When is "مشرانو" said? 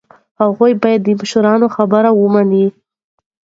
1.19-1.67